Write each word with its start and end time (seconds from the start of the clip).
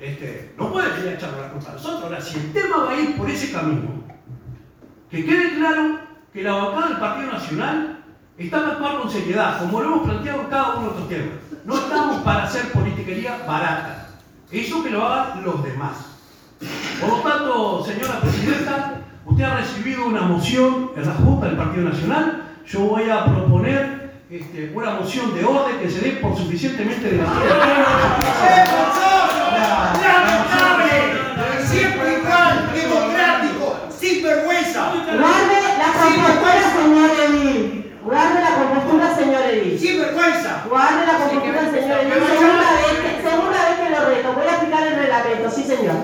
este, 0.00 0.54
no 0.56 0.72
puede 0.72 0.90
venir 0.92 1.08
a 1.08 1.14
echarle 1.14 1.42
la 1.42 1.50
culpa 1.50 1.70
a 1.70 1.74
nosotros. 1.74 2.02
Ahora, 2.02 2.20
si 2.20 2.38
el 2.38 2.52
tema 2.52 2.84
va 2.84 2.92
a 2.92 3.00
ir 3.00 3.16
por 3.16 3.30
ese 3.30 3.52
camino, 3.52 4.04
que 5.10 5.24
quede 5.24 5.56
claro 5.56 6.00
que 6.32 6.42
la 6.42 6.52
bancada 6.52 6.88
del 6.88 6.98
Partido 6.98 7.32
Nacional 7.32 8.04
está 8.38 8.58
a 8.58 8.68
actuar 8.68 9.00
con 9.00 9.10
seriedad, 9.10 9.58
como 9.58 9.82
lo 9.82 9.86
hemos 9.86 10.08
planteado 10.08 10.40
en 10.40 10.46
cada 10.46 10.76
uno 10.76 10.82
de 10.82 10.88
estos 10.88 11.08
temas. 11.08 11.34
No 11.66 11.74
estamos 11.74 12.22
para 12.22 12.44
hacer 12.44 12.72
politiquería 12.72 13.38
barata. 13.46 14.08
Eso 14.50 14.82
que 14.82 14.90
lo 14.90 15.06
hagan 15.06 15.44
los 15.44 15.62
demás. 15.62 16.06
Por 17.00 17.10
lo 17.10 17.16
tanto, 17.16 17.84
señora 17.84 18.20
Presidenta, 18.20 18.94
usted 19.26 19.44
ha 19.44 19.56
recibido 19.58 20.06
una 20.06 20.22
moción 20.22 20.92
en 20.96 21.06
la 21.06 21.14
Junta 21.14 21.46
del 21.46 21.56
Partido 21.56 21.88
Nacional. 21.88 22.42
Yo 22.66 22.80
voy 22.80 23.10
a 23.10 23.26
proponer 23.26 24.12
este, 24.30 24.72
una 24.74 24.94
moción 24.94 25.34
de 25.34 25.44
orden 25.44 25.78
que 25.80 25.90
se 25.90 26.00
dé 26.00 26.10
por 26.12 26.36
suficientemente 26.36 27.10
debatida. 27.10 29.19
¡Lamentable! 29.50 30.96
Siempre 31.66 32.18
igual, 32.18 32.70
democrático, 32.74 33.76
sin 33.98 34.22
vergüenza. 34.22 34.92
Guarde 34.92 35.56
la 35.78 35.90
compostura, 36.00 36.62
señor 36.76 37.10
Edil. 37.26 37.96
Guarde 38.04 38.40
la 38.40 38.52
compostura, 38.56 39.14
señor 39.14 39.42
Edil. 39.42 39.78
Sin 39.78 40.00
vergüenza. 40.00 40.64
Guarde 40.68 41.06
la 41.06 41.18
compostura, 41.18 41.60
señor 41.70 41.98
Edil. 42.00 42.12
Segunda 42.12 42.68
vez, 42.78 42.94
que, 43.02 43.10
segunda 43.28 43.58
vez 43.68 43.74
que 43.80 43.90
lo 43.90 44.00
reto. 44.06 44.32
Voy 44.34 44.46
a 44.48 44.54
aplicar 44.56 44.82
el 44.86 44.96
reglamento, 44.96 45.50
sí, 45.50 45.62
señor. 45.64 45.96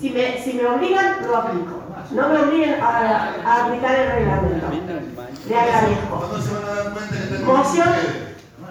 Si 0.00 0.10
me, 0.10 0.42
si 0.42 0.52
me 0.54 0.66
obligan, 0.66 1.16
lo 1.26 1.36
aplico. 1.36 1.82
No 2.12 2.28
me 2.28 2.38
obliguen 2.38 2.80
a, 2.80 3.34
a 3.44 3.64
aplicar 3.66 3.94
el 3.94 4.08
reglamento. 4.12 4.66
Le 5.48 5.58
agradezco. 5.58 6.16
¿Cuándo 6.16 6.40
se 6.40 6.54
van 6.54 6.64
a 6.64 6.74
dar 6.82 6.92
cuenta 6.92 7.14
que 7.14 7.20
tenemos 7.22 7.58
Moción, 7.58 7.88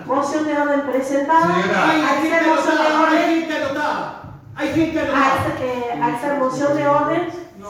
ustedes? 0.08 0.18
moción 0.18 0.46
de 0.46 0.58
orden 0.58 0.82
presentada. 0.82 1.62
Señora. 1.62 1.90
Hay 1.90 2.22
gente 2.22 2.36
hay 2.36 3.04
orden, 3.04 3.40
gente 3.40 3.58
anotada. 3.58 4.22
Hay 4.56 4.74
gente 4.74 5.00
ser, 5.00 5.12
eh, 5.62 6.02
al 6.02 6.20
ser 6.20 6.40
moción 6.40 6.76
de 6.76 6.88
orden, 6.88 7.30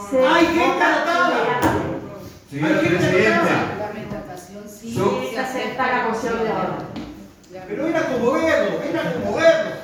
se 0.10 0.26
Hay 0.26 0.46
gente 0.46 0.60
inmediatamente. 0.60 1.98
Señora 2.49 2.79
Hay 2.79 2.85
gente 2.85 3.05
Presidenta, 3.07 4.38
sí, 4.68 5.29
Se 5.32 5.40
acepta 5.40 5.88
la 5.88 6.07
moción 6.07 6.44
de 6.44 6.49
orden. 6.49 6.98
Pero 7.68 7.88
era 7.88 8.04
como 8.07 8.32
verlo, 8.32 8.82
era 8.82 9.13
como 9.13 9.35
verlo. 9.35 9.76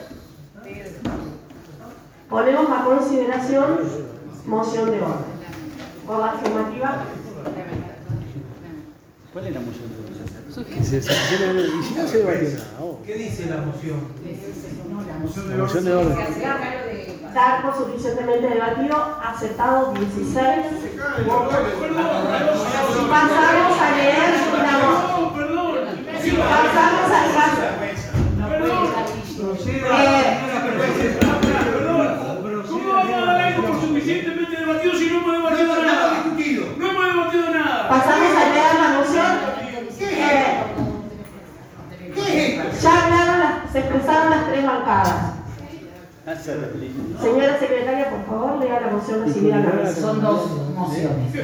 Ponemos 2.30 2.68
a 2.72 2.84
consideración 2.84 3.80
moción 4.46 4.92
de 4.92 5.02
orden. 5.02 5.34
Por 6.08 6.20
la 6.20 6.32
afirmativa, 6.32 7.04
¿Cuál 9.34 9.48
es 9.48 9.54
la 9.54 9.60
moción 9.62 9.90
de 9.90 9.98
orden? 10.00 10.13
Y 10.56 10.84
si 10.84 11.94
no 11.96 12.08
se 12.08 12.18
debatió 12.18 12.50
nada. 12.50 12.68
oh. 12.80 13.00
¿Qué 13.06 13.16
dice 13.16 13.46
la 13.48 13.58
moción? 13.58 14.02
La 15.50 15.58
moción 15.58 15.86
de 15.86 15.94
orden. 15.94 16.18
dar 17.34 17.62
por 17.64 17.76
suficientemente 17.76 18.48
debatido, 18.48 19.18
aceptado 19.24 19.94
16. 19.94 20.66
Bancadas. 44.74 45.44
Señora 47.22 47.60
secretaria, 47.60 48.10
por 48.10 48.26
favor, 48.26 48.60
lea 48.64 48.80
la 48.80 48.92
moción 48.94 49.26
recibida 49.26 49.56
en 49.56 49.66
la 49.66 49.74
mesa. 49.74 50.02
Son 50.02 50.22
dos 50.22 50.70
mociones. 50.74 51.36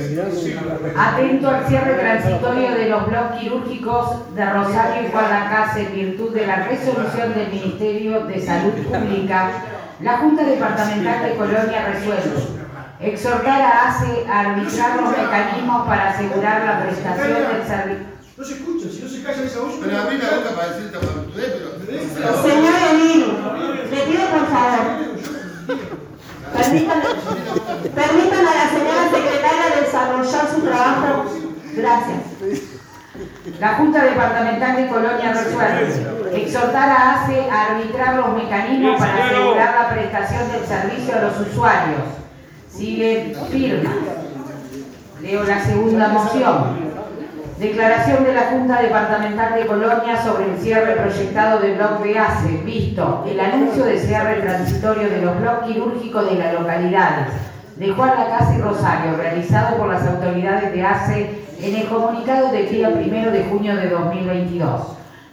Atento 0.97 1.49
al 1.49 1.67
cierre 1.67 1.93
transitorio 1.95 2.71
de 2.71 2.89
los 2.89 3.07
bloques 3.07 3.39
quirúrgicos 3.41 4.35
de 4.35 4.45
Rosario 4.45 5.07
y 5.07 5.11
Guadalajara 5.11 5.79
en 5.79 5.93
virtud 5.93 6.33
de 6.33 6.47
la 6.47 6.63
resolución 6.63 7.33
del 7.33 7.49
Ministerio 7.49 8.25
de 8.25 8.41
Salud 8.41 8.71
Pública, 8.71 9.51
la 10.01 10.17
Junta 10.19 10.43
Departamental 10.45 11.23
de 11.23 11.35
Colonia 11.35 11.85
resuelve 11.93 12.59
exhortar 13.01 13.61
a 13.61 13.89
ACE 13.89 14.25
a 14.29 14.39
arbitrar 14.39 15.01
los 15.01 15.11
mecanismos 15.11 15.87
para 15.87 16.09
asegurar 16.09 16.65
la 16.65 16.83
prestación 16.83 17.33
del 17.33 17.67
servicio. 17.67 18.18
No 18.39 18.45
se 18.45 18.53
escucha, 18.53 18.87
si 18.89 19.01
no 19.01 19.09
se 19.09 19.21
calla 19.21 19.43
esa 19.43 19.59
voz. 19.59 19.73
pero 19.83 19.97
abrí 19.97 20.17
la 20.17 20.29
boca 20.37 20.55
para 20.55 20.69
decir 20.69 20.85
esta 20.85 20.99
barbaridad, 20.99 21.53
pero... 22.15 22.41
Señor 22.41 22.73
Emilio, 22.93 23.27
le 23.91 23.99
pido 24.03 24.23
por 24.29 24.47
favor, 24.47 24.85
permitan 27.93 28.47
a 28.47 28.55
la 28.55 28.69
señora 28.69 29.03
secretaria 29.11 29.81
desarrollar 29.81 30.45
su 30.55 30.61
trabajo. 30.61 31.25
Gracias. 31.73 32.19
La 33.59 33.73
Junta 33.73 34.05
Departamental 34.05 34.75
de 34.77 34.87
Colonia 34.87 35.33
resuelve 35.33 36.41
exhortar 36.41 36.89
a 36.89 37.25
ACE 37.25 37.49
a 37.49 37.65
arbitrar 37.71 38.15
los 38.15 38.41
mecanismos 38.41 38.99
para 38.99 39.25
asegurar 39.25 39.75
la 39.75 39.89
prestación 39.89 40.49
del 40.53 40.65
servicio 40.65 41.13
a 41.13 41.21
los 41.23 41.39
usuarios. 41.41 42.03
Sigue 42.69 43.35
firma. 43.51 43.91
Leo 45.21 45.43
la 45.43 45.61
segunda 45.61 46.07
moción. 46.07 46.98
Declaración 47.59 48.23
de 48.23 48.33
la 48.33 48.51
Junta 48.51 48.81
Departamental 48.81 49.53
de 49.53 49.65
Colonia 49.65 50.23
sobre 50.23 50.49
el 50.49 50.57
cierre 50.59 50.93
proyectado 50.93 51.59
del 51.59 51.75
bloque 51.75 52.07
de 52.07 52.17
ACE, 52.17 52.61
visto. 52.63 53.25
El 53.29 53.37
anuncio 53.37 53.83
de 53.83 53.99
cierre 53.99 54.39
transitorio 54.39 55.09
de 55.09 55.21
los 55.21 55.37
bloques 55.41 55.67
quirúrgicos 55.67 56.29
de 56.29 56.37
las 56.37 56.53
localidades. 56.53 57.33
De 57.75 57.89
Juan 57.89 58.11
Lacase 58.17 58.59
y 58.59 58.61
Rosario, 58.61 59.17
realizado 59.17 59.75
por 59.75 59.89
las 59.89 60.07
autoridades 60.07 60.71
de 60.71 60.81
ACE 60.81 61.29
en 61.61 61.75
el 61.75 61.87
comunicado 61.89 62.49
del 62.49 62.69
día 62.69 62.89
1 62.91 63.31
de 63.31 63.43
junio 63.49 63.75
de 63.75 63.89
2022. 63.89 64.81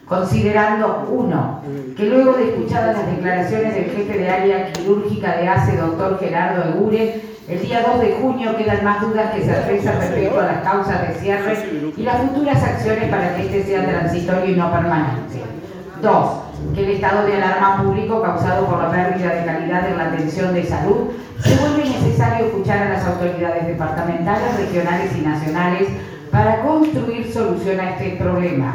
Considerando, 0.04 1.06
uno, 1.08 1.60
que 1.96 2.06
luego 2.06 2.32
de 2.32 2.48
escuchadas 2.48 2.96
las 2.96 3.06
declaraciones 3.06 3.72
del 3.72 3.84
jefe 3.84 4.18
de 4.18 4.28
área 4.28 4.72
quirúrgica 4.72 5.36
de 5.36 5.48
ACE, 5.48 5.76
doctor 5.76 6.18
Gerardo 6.18 6.70
Eguren, 6.70 7.35
el 7.48 7.60
día 7.60 7.84
2 7.86 8.00
de 8.00 8.12
junio 8.20 8.56
quedan 8.56 8.84
más 8.84 9.00
dudas 9.00 9.32
que 9.32 9.44
se 9.44 9.50
expresan 9.52 10.00
respecto 10.00 10.40
a 10.40 10.46
las 10.46 10.62
causas 10.62 11.08
de 11.08 11.14
cierre 11.14 11.92
y 11.96 12.02
las 12.02 12.16
futuras 12.18 12.62
acciones 12.62 13.08
para 13.08 13.36
que 13.36 13.42
este 13.46 13.64
sea 13.64 13.86
transitorio 13.86 14.52
y 14.52 14.56
no 14.56 14.72
permanente. 14.72 15.42
Dos, 16.02 16.40
que 16.74 16.84
el 16.84 16.90
estado 16.96 17.24
de 17.24 17.36
alarma 17.36 17.82
público 17.82 18.20
causado 18.20 18.66
por 18.66 18.82
la 18.82 18.90
pérdida 18.90 19.32
de 19.34 19.44
calidad 19.44 19.88
en 19.88 19.96
la 19.96 20.06
atención 20.06 20.54
de 20.54 20.64
salud 20.64 21.10
se 21.40 21.54
vuelve 21.56 21.84
necesario 21.84 22.46
escuchar 22.46 22.82
a 22.82 22.90
las 22.90 23.06
autoridades 23.06 23.66
departamentales, 23.66 24.56
regionales 24.58 25.16
y 25.16 25.20
nacionales 25.20 25.88
para 26.32 26.62
construir 26.62 27.32
solución 27.32 27.78
a 27.78 27.90
este 27.90 28.16
problema. 28.16 28.74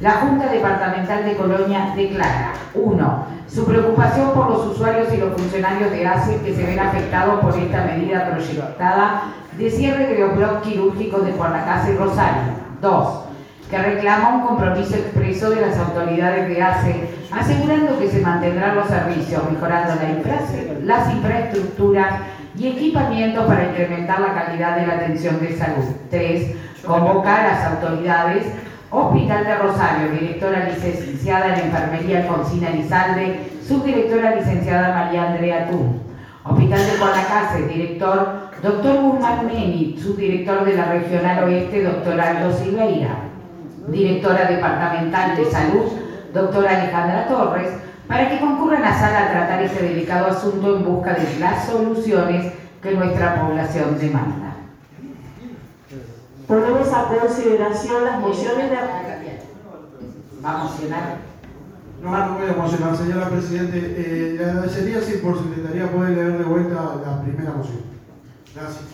La 0.00 0.12
Junta 0.12 0.48
Departamental 0.48 1.26
de 1.26 1.36
Colonia 1.36 1.92
declara 1.94 2.52
1. 2.72 3.26
Su 3.46 3.66
preocupación 3.66 4.32
por 4.32 4.48
los 4.48 4.66
usuarios 4.68 5.12
y 5.12 5.18
los 5.18 5.34
funcionarios 5.34 5.90
de 5.90 6.06
ACE 6.06 6.40
que 6.40 6.54
se 6.54 6.64
ven 6.64 6.80
afectados 6.80 7.40
por 7.40 7.54
esta 7.54 7.84
medida 7.84 8.30
proyectada 8.30 9.24
de 9.58 9.70
cierre 9.70 10.06
de 10.06 10.20
los 10.20 10.36
bloques 10.36 10.62
quirúrgicos 10.62 11.26
de 11.26 11.32
Guadalajara 11.32 11.90
y 11.90 11.96
Rosario. 11.96 12.42
2. 12.80 13.24
Que 13.68 13.78
reclama 13.78 14.36
un 14.36 14.46
compromiso 14.46 14.96
expreso 14.96 15.50
de 15.50 15.60
las 15.60 15.78
autoridades 15.78 16.48
de 16.48 16.62
ACE 16.62 17.10
asegurando 17.30 17.98
que 17.98 18.08
se 18.08 18.20
mantendrán 18.20 18.76
los 18.76 18.86
servicios, 18.86 19.42
mejorando 19.52 19.96
la 19.96 20.96
las 20.96 21.12
infraestructuras 21.12 22.20
y 22.56 22.68
equipamientos 22.68 23.46
para 23.46 23.66
incrementar 23.66 24.20
la 24.20 24.32
calidad 24.32 24.76
de 24.76 24.86
la 24.86 24.94
atención 24.94 25.38
de 25.40 25.58
salud. 25.58 25.84
3. 26.08 26.56
Convocar 26.86 27.40
a 27.40 27.48
las 27.48 27.64
autoridades 27.66 28.46
Hospital 28.92 29.44
de 29.44 29.54
Rosario, 29.54 30.10
directora 30.10 30.68
licenciada 30.68 31.54
en 31.54 31.66
Enfermería 31.66 32.22
Alfonsina 32.22 32.70
Elizalde, 32.70 33.48
subdirectora 33.64 34.34
licenciada 34.34 34.92
María 34.94 35.30
Andrea 35.30 35.70
Tun. 35.70 36.02
Hospital 36.42 36.80
de 36.80 36.98
Guadalajara, 36.98 37.66
director 37.68 38.50
Dr. 38.60 39.00
Guzmán 39.00 39.46
Meni, 39.46 39.96
subdirector 39.96 40.64
de 40.64 40.74
la 40.74 40.86
Regional 40.86 41.44
Oeste, 41.44 41.84
doctor 41.84 42.20
Aldo 42.20 42.52
Silveira. 42.52 43.16
Directora 43.86 44.46
Departamental 44.46 45.36
de 45.36 45.44
Salud, 45.44 45.92
doctora 46.34 46.76
Alejandra 46.76 47.28
Torres, 47.28 47.70
para 48.08 48.28
que 48.28 48.40
concurran 48.40 48.82
a 48.82 48.98
sala 48.98 49.26
a 49.26 49.30
tratar 49.30 49.62
este 49.62 49.84
delicado 49.84 50.32
asunto 50.32 50.76
en 50.76 50.84
busca 50.84 51.14
de 51.14 51.38
las 51.38 51.64
soluciones 51.64 52.52
que 52.82 52.90
nuestra 52.90 53.40
población 53.40 53.96
demanda. 54.00 54.49
A 56.92 57.04
consideración 57.04 58.04
las 58.04 58.20
mociones 58.20 58.70
de... 58.70 58.76
¿Va 60.44 60.50
a 60.50 60.64
mocionar? 60.64 61.18
No, 62.02 62.10
no 62.10 62.34
voy 62.34 62.48
a 62.48 62.52
emocionar, 62.52 62.96
señora 62.96 63.28
Presidente. 63.28 63.78
Eh, 63.78 64.34
le 64.36 64.44
agradecería 64.44 65.00
si 65.00 65.18
por 65.18 65.38
secretaría 65.38 65.90
puede 65.92 66.16
leer 66.16 66.38
de 66.38 66.44
vuelta 66.44 66.96
la 67.06 67.22
primera 67.22 67.52
moción. 67.52 67.82
Gracias. 68.54 68.84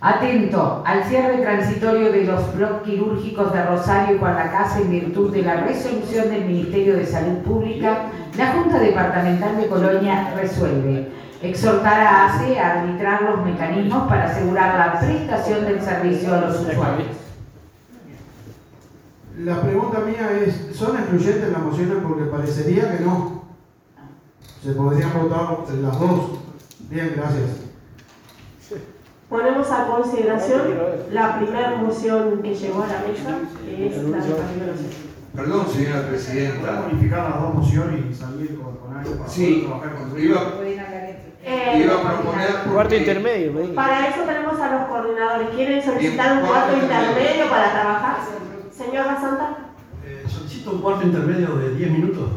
Atento 0.00 0.82
al 0.84 1.04
cierre 1.04 1.42
transitorio 1.42 2.10
de 2.10 2.24
los 2.24 2.56
bloques 2.56 2.82
quirúrgicos 2.82 3.52
de 3.52 3.64
Rosario 3.66 4.16
y 4.16 4.18
Guadalajara 4.18 4.80
en 4.80 4.90
virtud 4.90 5.32
de 5.32 5.42
la 5.42 5.60
resolución 5.60 6.30
del 6.30 6.46
Ministerio 6.46 6.96
de 6.96 7.06
Salud 7.06 7.38
Pública, 7.44 8.06
la 8.36 8.52
Junta 8.52 8.78
Departamental 8.78 9.58
de 9.58 9.66
Colonia 9.68 10.32
resuelve 10.34 11.08
exhortar 11.42 12.00
a 12.00 12.26
ACE 12.34 12.58
a 12.58 12.80
arbitrar 12.82 13.22
los 13.22 13.44
mecanismos 13.44 14.08
para 14.08 14.24
asegurar 14.30 14.78
la 14.78 15.00
prestación 15.00 15.64
del 15.64 15.80
servicio 15.80 16.34
a 16.34 16.40
los 16.42 16.60
usuarios. 16.60 17.08
La 19.38 19.62
pregunta 19.62 20.00
mía 20.00 20.30
es, 20.44 20.76
¿son 20.76 20.96
excluyentes 20.96 21.50
las 21.50 21.62
mociones? 21.62 21.96
Porque 22.02 22.24
parecería 22.24 22.96
que 22.96 23.04
no. 23.04 23.44
Se 24.62 24.72
podrían 24.72 25.10
votar 25.14 25.58
las 25.80 25.98
dos. 25.98 26.30
Bien, 26.90 27.14
gracias. 27.16 27.48
Ponemos 29.30 29.70
a 29.70 29.86
consideración 29.86 30.62
la 31.12 31.38
primera 31.38 31.76
moción 31.76 32.42
que 32.42 32.54
llegó 32.54 32.82
a 32.82 32.86
la 32.88 33.00
mesa, 33.06 33.38
que 33.64 33.86
es 33.86 34.02
la 34.02 34.18
de. 34.18 34.34
Perdón, 35.34 35.66
señora 35.72 36.00
¿Puede 36.00 36.08
presidenta. 36.08 36.82
modificar 36.88 37.30
las 37.30 37.40
dos 37.40 37.54
mociones 37.54 38.00
y 38.10 38.12
salir 38.12 38.60
con, 38.60 38.76
con 38.78 38.96
algo 38.96 39.14
para 39.14 39.28
Sí, 39.30 39.64
poder 39.68 39.80
trabajar 39.80 40.10
con 40.10 40.20
iba, 40.20 40.40
Eh, 41.42 41.82
iba 41.84 41.94
a 41.94 42.02
proponer. 42.02 42.50
Cuarto 42.72 42.94
intermedio. 42.94 43.74
Para 43.74 44.08
eso 44.08 44.20
tenemos 44.22 44.60
a 44.60 44.70
los 44.72 44.88
coordinadores. 44.88 45.48
¿Quieren 45.54 45.82
solicitar 45.82 46.38
un 46.38 46.46
cuarto 46.46 46.76
intermedio 46.76 47.48
para 47.48 47.72
trabajar? 47.72 48.16
Señor 48.70 49.06
Basanta. 49.06 49.56
Eh, 50.04 50.24
solicito 50.28 50.72
un 50.72 50.82
cuarto 50.82 51.06
intermedio 51.06 51.56
de 51.56 51.74
10 51.74 51.90
minutos. 51.90 52.30